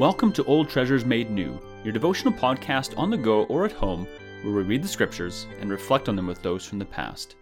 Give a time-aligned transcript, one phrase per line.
[0.00, 4.08] Welcome to Old Treasures Made New, your devotional podcast on the go or at home,
[4.42, 7.36] where we read the scriptures and reflect on them with those from the past.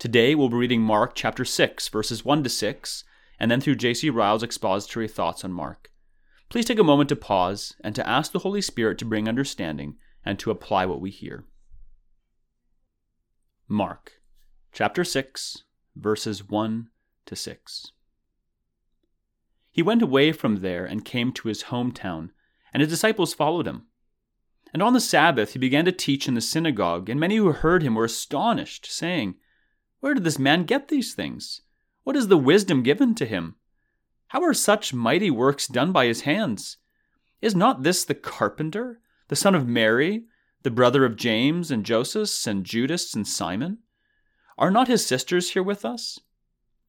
[0.00, 3.04] Today we'll be reading Mark chapter 6, verses 1 to 6,
[3.38, 4.10] and then through J.C.
[4.10, 5.92] Ryle's expository thoughts on Mark.
[6.48, 9.98] Please take a moment to pause and to ask the Holy Spirit to bring understanding
[10.24, 11.44] and to apply what we hear.
[13.68, 14.14] Mark
[14.72, 15.62] chapter 6,
[15.94, 16.88] verses 1
[17.26, 17.92] to 6.
[19.78, 22.30] He went away from there and came to his hometown,
[22.72, 23.86] and his disciples followed him.
[24.74, 27.84] And on the Sabbath he began to teach in the synagogue, and many who heard
[27.84, 29.36] him were astonished, saying,
[30.00, 31.62] Where did this man get these things?
[32.02, 33.54] What is the wisdom given to him?
[34.26, 36.78] How are such mighty works done by his hands?
[37.40, 40.24] Is not this the carpenter, the son of Mary,
[40.64, 43.78] the brother of James and Joseph and Judas and Simon?
[44.58, 46.18] Are not his sisters here with us?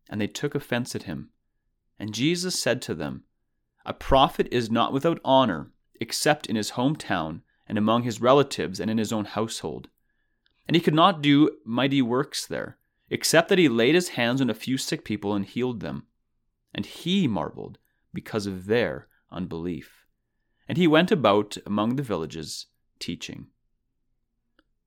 [0.09, 1.29] And they took offense at him.
[1.99, 3.25] And Jesus said to them,
[3.85, 8.89] A prophet is not without honor, except in his hometown, and among his relatives, and
[8.89, 9.89] in his own household.
[10.65, 12.77] And he could not do mighty works there,
[13.09, 16.05] except that he laid his hands on a few sick people and healed them.
[16.73, 17.79] And he marveled
[18.13, 20.05] because of their unbelief.
[20.67, 22.67] And he went about among the villages,
[22.99, 23.47] teaching.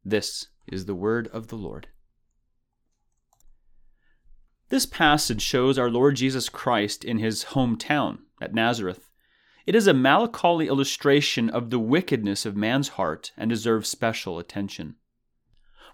[0.05, 1.89] This is the word of the Lord.
[4.73, 9.11] This passage shows our Lord Jesus Christ in his hometown at Nazareth.
[9.67, 14.95] It is a melancholy illustration of the wickedness of man's heart and deserves special attention.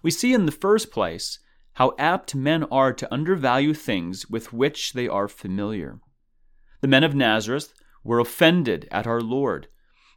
[0.01, 1.39] We see in the first place
[1.73, 5.99] how apt men are to undervalue things with which they are familiar.
[6.79, 7.73] The men of Nazareth
[8.05, 9.67] were offended at our Lord.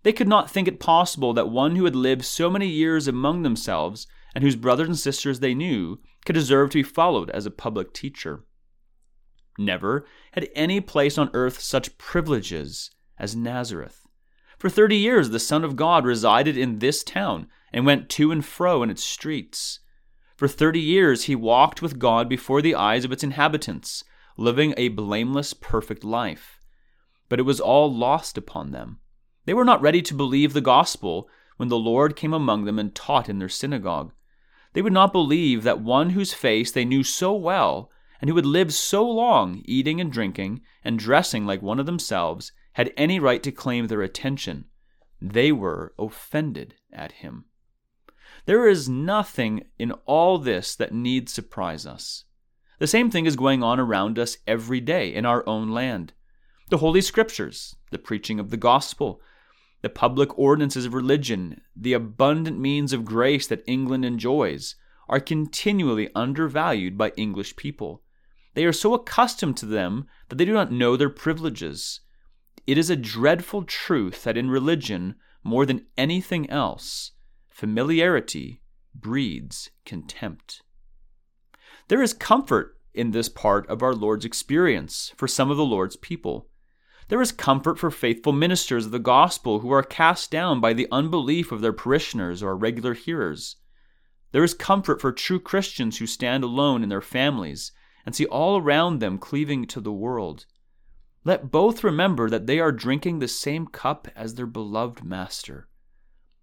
[0.05, 3.43] They could not think it possible that one who had lived so many years among
[3.43, 7.51] themselves and whose brothers and sisters they knew could deserve to be followed as a
[7.51, 8.45] public teacher.
[9.58, 14.06] Never had any place on earth such privileges as Nazareth.
[14.59, 18.44] For thirty years the Son of God resided in this town and went to and
[18.44, 19.81] fro in its streets.
[20.37, 24.04] For thirty years he walked with God before the eyes of its inhabitants,
[24.37, 26.60] living a blameless, perfect life.
[27.28, 29.00] But it was all lost upon them.
[29.44, 32.94] They were not ready to believe the gospel when the Lord came among them and
[32.94, 34.12] taught in their synagogue.
[34.72, 37.91] They would not believe that one whose face they knew so well
[38.22, 42.53] and who had lived so long eating and drinking and dressing like one of themselves
[42.75, 44.65] had any right to claim their attention.
[45.21, 47.47] They were offended at him.
[48.47, 52.25] There is nothing in all this that need surprise us.
[52.78, 56.12] The same thing is going on around us every day in our own land.
[56.71, 59.21] The Holy Scriptures, the preaching of the gospel,
[59.83, 64.77] the public ordinances of religion, the abundant means of grace that England enjoys,
[65.09, 68.03] are continually undervalued by English people.
[68.55, 72.01] They are so accustomed to them that they do not know their privileges.
[72.67, 77.13] It is a dreadful truth that in religion, more than anything else,
[77.49, 78.61] familiarity
[78.95, 80.63] breeds contempt.
[81.89, 85.97] There is comfort in this part of our Lord's experience for some of the Lord's
[85.97, 86.49] people.
[87.09, 90.89] There is comfort for faithful ministers of the gospel who are cast down by the
[90.93, 93.57] unbelief of their parishioners or regular hearers.
[94.31, 97.73] There is comfort for true Christians who stand alone in their families
[98.05, 100.47] and see all around them cleaving to the world.
[101.25, 105.69] Let both remember that they are drinking the same cup as their beloved Master.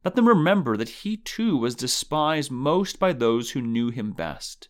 [0.06, 4.70] Let them remember that he too was despised most by those who knew him best.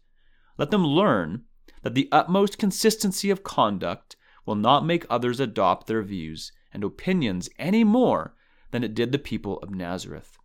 [0.58, 1.44] Let them learn
[1.84, 7.50] that the utmost consistency of conduct will not make others adopt their views and opinions
[7.60, 8.34] any more
[8.72, 10.38] than it did the people of Nazareth.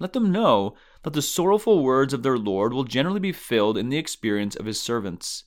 [0.00, 3.88] Let them know that the sorrowful words of their Lord will generally be filled in
[3.88, 5.44] the experience of his servants.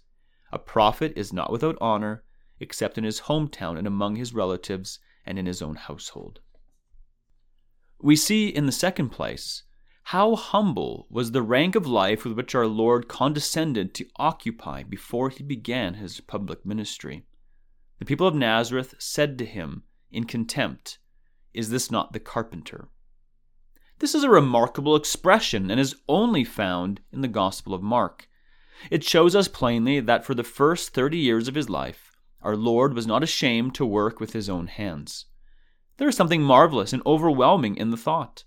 [0.53, 2.23] A prophet is not without honor,
[2.59, 6.41] except in his hometown and among his relatives and in his own household.
[7.99, 9.63] We see in the second place
[10.03, 15.31] how humble was the rank of life with which our Lord condescended to occupy before
[15.31, 17.25] he began his public ministry.
[17.97, 20.99] The people of Nazareth said to him in contempt,
[21.51, 22.89] Is this not the carpenter?
[23.97, 28.29] This is a remarkable expression and is only found in the Gospel of Mark.
[28.91, 32.93] It shows us plainly that for the first thirty years of his life, our Lord
[32.93, 35.25] was not ashamed to work with his own hands.
[35.97, 38.43] There is something marvelous and overwhelming in the thought.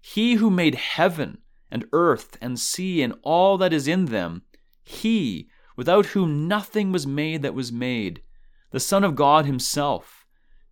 [0.00, 1.38] He who made heaven
[1.70, 4.42] and earth and sea and all that is in them,
[4.82, 8.22] he, without whom nothing was made that was made,
[8.70, 10.24] the Son of God himself,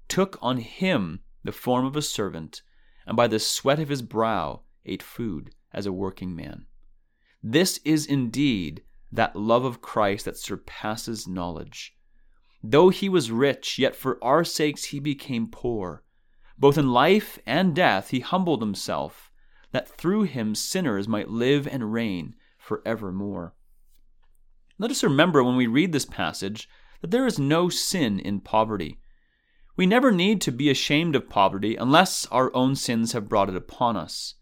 [0.09, 2.63] took on him the form of a servant,
[3.07, 6.67] and by the sweat of his brow ate food as a working man.
[7.43, 8.83] This is indeed
[9.15, 11.97] that love of Christ that surpasses knowledge.
[12.63, 16.03] Though he was rich, yet for our sakes he became poor,
[16.59, 19.31] Both in life and death, he humbled himself,
[19.73, 23.55] that through him sinners might live and reign for evermore.
[24.79, 26.69] Let us remember when we read this passage
[27.01, 28.99] that there is no sin in poverty.
[29.77, 33.57] We never need to be ashamed of poverty unless our own sins have brought it
[33.57, 34.35] upon us.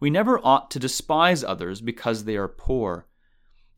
[0.00, 3.07] We never ought to despise others because they are poor.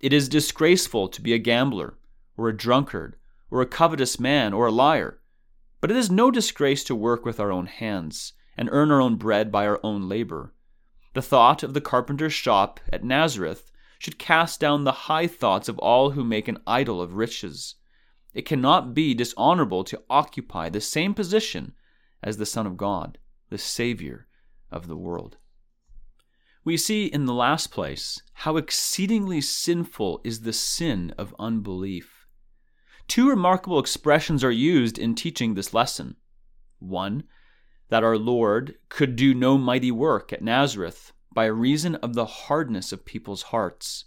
[0.00, 1.98] It is disgraceful to be a gambler,
[2.36, 3.16] or a drunkard,
[3.50, 5.20] or a covetous man, or a liar.
[5.82, 9.16] But it is no disgrace to work with our own hands, and earn our own
[9.16, 10.54] bread by our own labor.
[11.12, 15.78] The thought of the carpenter's shop at Nazareth should cast down the high thoughts of
[15.80, 17.74] all who make an idol of riches.
[18.32, 21.74] It cannot be dishonorable to occupy the same position
[22.22, 23.18] as the Son of God,
[23.50, 24.28] the Savior
[24.70, 25.36] of the world.
[26.64, 32.26] We see in the last place how exceedingly sinful is the sin of unbelief.
[33.08, 36.16] Two remarkable expressions are used in teaching this lesson.
[36.78, 37.24] One,
[37.88, 42.92] that our Lord could do no mighty work at Nazareth by reason of the hardness
[42.92, 44.04] of people's hearts.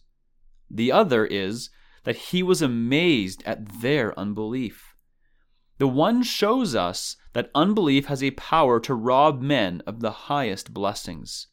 [0.69, 1.69] The other is
[2.03, 4.95] that he was amazed at their unbelief.
[5.79, 10.73] The one shows us that unbelief has a power to rob men of the highest
[10.73, 11.47] blessings.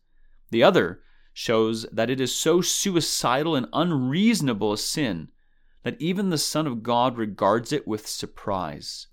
[0.50, 1.00] The other
[1.32, 5.30] shows that it is so suicidal and unreasonable a sin
[5.82, 9.06] that even the Son of God regards it with surprise.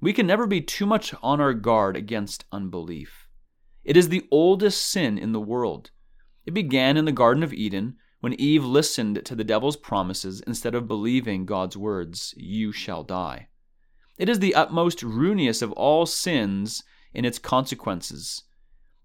[0.00, 3.28] We can never be too much on our guard against unbelief.
[3.84, 5.90] It is the oldest sin in the world.
[6.44, 10.74] It began in the Garden of Eden when Eve listened to the devil's promises instead
[10.74, 13.48] of believing God's words, You shall die.
[14.18, 16.82] It is the utmost ruinous of all sins
[17.14, 18.42] in its consequences.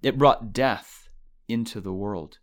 [0.01, 1.04] It brought death
[1.47, 2.39] into the world.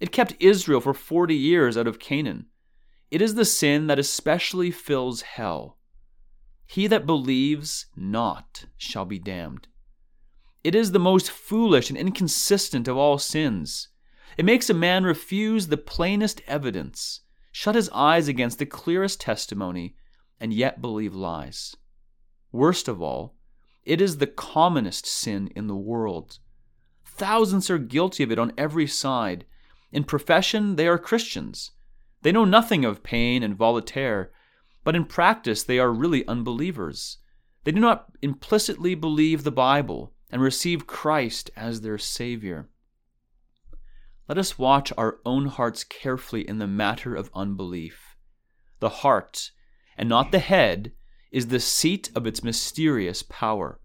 [0.00, 2.46] It kept Israel for 40 years out of Canaan.
[3.10, 5.78] It is the sin that especially fills hell.
[6.66, 9.68] He that believes not shall be damned.
[10.62, 13.88] It is the most foolish and inconsistent of all sins.
[14.36, 19.96] It makes a man refuse the plainest evidence, shut his eyes against the clearest testimony,
[20.38, 21.74] and yet believe lies.
[22.52, 23.36] Worst of all,
[23.82, 26.38] it is the commonest sin in the world.
[27.18, 29.44] Thousands are guilty of it on every side.
[29.90, 31.72] In profession, they are Christians.
[32.22, 34.30] They know nothing of Paine and Voltaire,
[34.84, 37.18] but in practice, they are really unbelievers.
[37.64, 42.68] They do not implicitly believe the Bible and receive Christ as their Savior.
[44.28, 48.16] Let us watch our own hearts carefully in the matter of unbelief.
[48.78, 49.50] The heart,
[49.96, 50.92] and not the head,
[51.32, 53.80] is the seat of its mysterious power.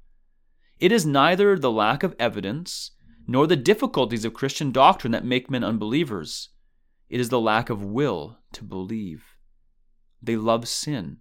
[0.79, 2.91] It is neither the lack of evidence
[3.27, 6.49] nor the difficulties of Christian doctrine that make men unbelievers.
[7.09, 9.37] It is the lack of will to believe.
[10.21, 11.17] They love sin.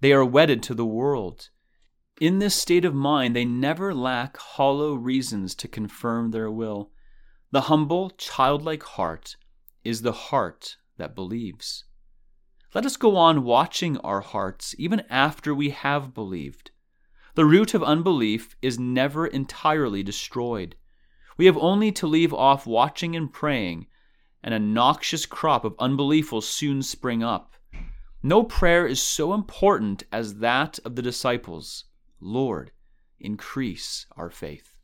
[0.00, 1.50] They are wedded to the world.
[2.20, 6.90] In this state of mind, they never lack hollow reasons to confirm their will.
[7.50, 9.36] The humble, childlike heart
[9.82, 11.84] is the heart that believes.
[12.74, 16.70] Let us go on watching our hearts even after we have believed.
[17.34, 20.76] The root of unbelief is never entirely destroyed.
[21.36, 23.86] We have only to leave off watching and praying,
[24.42, 27.54] and a noxious crop of unbelief will soon spring up.
[28.22, 31.84] No prayer is so important as that of the disciples.
[32.20, 32.70] Lord,
[33.20, 34.78] increase our faith.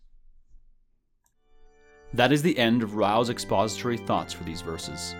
[2.12, 5.14] That is the end of Ryle's expository thoughts for these verses.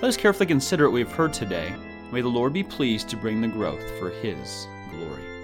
[0.00, 1.74] Let us carefully consider what we have heard today.
[2.12, 5.35] May the Lord be pleased to bring the growth for His glory.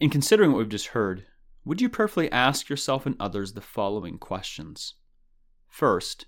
[0.00, 1.26] In considering what we've just heard,
[1.64, 4.94] would you prayerfully ask yourself and others the following questions?
[5.66, 6.26] First,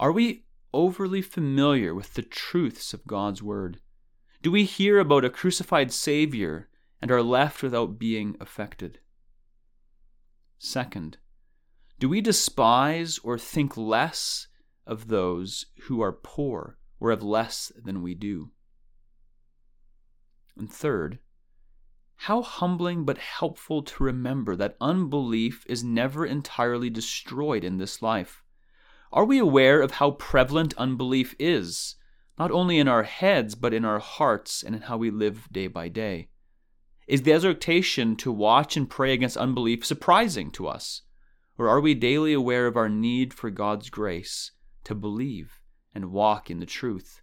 [0.00, 3.80] are we overly familiar with the truths of God's Word?
[4.42, 6.68] Do we hear about a crucified Savior
[7.00, 9.00] and are left without being affected?
[10.58, 11.18] Second,
[11.98, 14.48] do we despise or think less
[14.86, 18.50] of those who are poor or have less than we do?
[20.56, 21.18] And third,
[22.16, 28.42] how humbling but helpful to remember that unbelief is never entirely destroyed in this life.
[29.12, 31.96] Are we aware of how prevalent unbelief is,
[32.38, 35.66] not only in our heads, but in our hearts and in how we live day
[35.66, 36.28] by day?
[37.06, 41.02] Is the exhortation to watch and pray against unbelief surprising to us?
[41.58, 44.52] Or are we daily aware of our need for God's grace
[44.84, 45.60] to believe
[45.94, 47.20] and walk in the truth?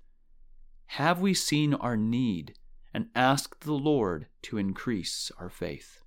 [0.85, 2.53] Have we seen our need
[2.93, 6.00] and ask the Lord to increase our faith?